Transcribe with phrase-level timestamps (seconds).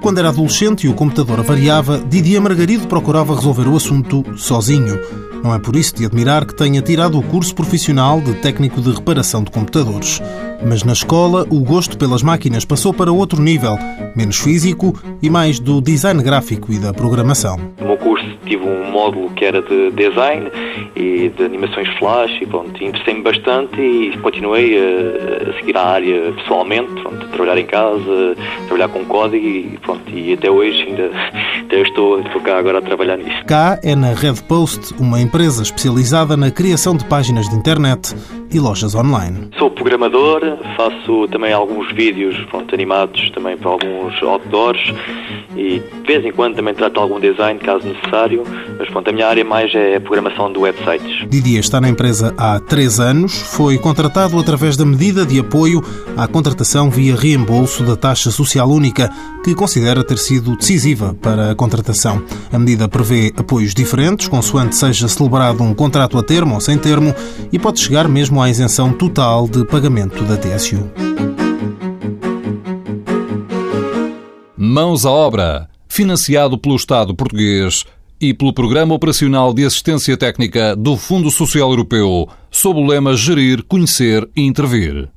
[0.00, 4.98] Quando era adolescente e o computador avariava, Didier Margarido procurava resolver o assunto sozinho.
[5.42, 8.90] Não é por isso de admirar que tenha tirado o curso profissional de técnico de
[8.90, 10.20] reparação de computadores.
[10.66, 13.78] Mas na escola, o gosto pelas máquinas passou para outro nível,
[14.14, 14.92] menos físico
[15.22, 17.56] e mais do design gráfico e da programação.
[17.80, 20.50] No meu curso tive um módulo que era de design
[20.96, 26.92] e de animações flash e interessei-me bastante e continuei a, a, seguir a área pessoalmente,
[27.00, 28.36] pronto, trabalhar em casa,
[28.66, 31.10] trabalhar com código e pronto, e até hoje ainda,
[31.70, 33.44] ainda estou, estou cá agora a trabalhar nisso.
[33.46, 38.14] Cá é na Red Post, uma empresa especializada na criação de páginas de internet
[38.52, 39.48] e lojas online.
[39.58, 40.40] Sou programador,
[40.76, 44.80] faço também alguns vídeos pronto, animados também para alguns outdoors
[45.56, 48.44] e de vez em quando também trato algum design, caso necessário,
[48.78, 51.28] mas pronto, a minha área mais é a programação de websites.
[51.28, 55.82] Didier está na empresa há três anos, foi contratado através da medida de apoio
[56.16, 59.10] à contratação via reembolso da taxa social única,
[59.44, 62.22] que considera ter sido decisiva para a contratação.
[62.52, 67.14] A medida prevê apoios diferentes, consoante seja celebrado um contrato a termo ou sem termo,
[67.52, 70.90] e pode chegar mesmo à isenção total de pagamento da TSU.
[74.56, 77.84] Mãos à obra, financiado pelo Estado português
[78.18, 83.62] e pelo Programa Operacional de Assistência Técnica do Fundo Social Europeu, sob o lema Gerir,
[83.64, 85.10] Conhecer e Intervir.